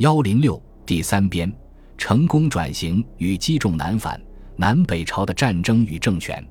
[0.00, 1.52] 幺零六第三编：
[1.98, 4.18] 成功转型与击中南返，
[4.56, 6.42] 南北朝的战争与政权。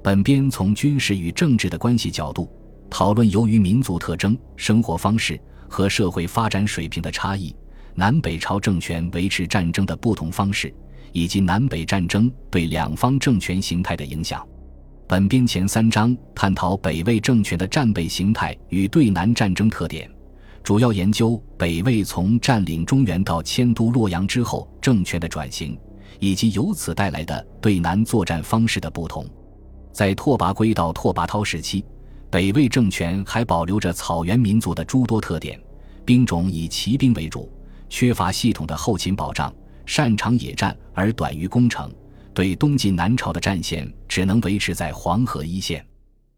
[0.00, 2.48] 本编从军事与政治的关系角度
[2.88, 5.36] 讨论，由于民族特征、生活方式
[5.68, 7.52] 和社会发展水平的差异，
[7.96, 10.72] 南北朝政权维持战争的不同方式，
[11.10, 14.46] 以及南北战争对两方政权形态的影响。
[15.08, 20.08] 本编前三章探讨北魏政权的战备形态与对南战争特点，
[20.64, 25.78] 主要研究北魏从占领中原到迁都洛阳之后政权的转型，
[26.18, 29.28] 以及由此带来的对南作战方式的不同。
[29.92, 31.84] 在拓跋圭到拓跋焘时期，
[32.30, 35.60] 北魏政权还保留着草原民族的诸多特点，
[36.02, 37.52] 兵种以骑兵为主，
[37.90, 41.92] 缺乏系统的后勤保障，擅长野战而短于攻城，
[42.32, 45.84] 对东晋南朝的战线只能维持在黄河一线。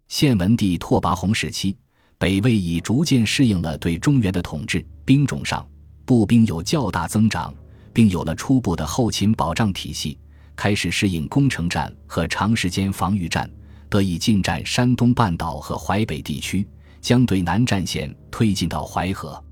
[0.09, 1.77] 献文帝拓跋宏时期，
[2.19, 5.67] 北魏已逐渐适应了对中原的统治，兵种上
[6.07, 7.53] 步兵有较大增长，
[7.93, 10.19] 并有了初步的后勤保障体系。
[10.55, 13.51] 开始适应攻城战和长时间防御战，
[13.91, 16.67] 得以进占山东半岛和淮北地区，
[17.03, 19.43] 将对南战线推进到淮河。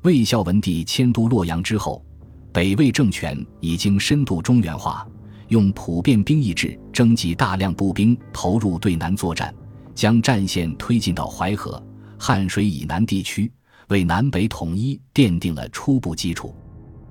[0.00, 2.02] 魏孝文帝迁都洛阳之后，
[2.50, 5.06] 北魏政权已经深度中原化，
[5.48, 9.54] 用普遍兵役制征集大量步兵投入对南作战，
[9.94, 11.82] 将战线推进到淮河、
[12.18, 13.50] 汉水以南地区，
[13.88, 16.54] 为南北统一奠定了初步基础。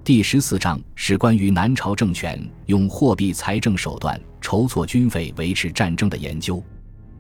[0.04, 6.64] 第十四章是关于南朝政权用货币财政手段筹措军费维持战争的研究。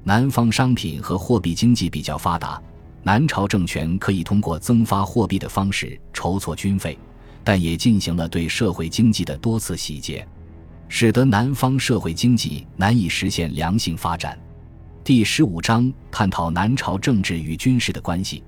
[0.04, 2.62] 南方商品和货币经济比较发达，
[3.02, 6.96] 南朝政权可以通过增发货币的方式筹措军费，
[7.44, 10.28] 但也进行了对社会经济的多次洗劫，
[10.88, 14.38] 使得南方社会经济难以实现良性发展。
[15.06, 18.44] 第十五章探讨南朝政治与军事的关系。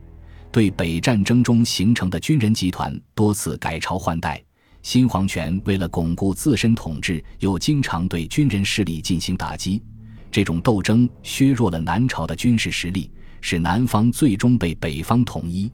[0.51, 4.43] 对北战争中形成的军人集团多次改朝换代，
[4.81, 9.83] 新皇权为了巩固自身统治，又经常对军人势力进行打击。
[10.31, 15.71] 这种斗争削弱了南朝的军事实力，使南方最终被北方统一。